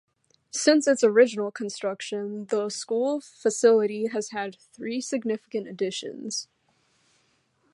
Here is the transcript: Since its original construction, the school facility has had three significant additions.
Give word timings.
Since 0.49 0.87
its 0.87 1.03
original 1.03 1.51
construction, 1.51 2.47
the 2.47 2.69
school 2.69 3.21
facility 3.21 4.07
has 4.07 4.31
had 4.31 4.55
three 4.59 4.99
significant 4.99 5.67
additions. 5.67 6.47